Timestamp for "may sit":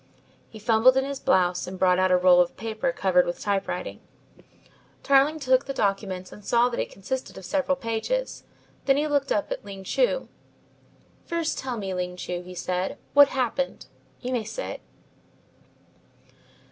14.33-14.81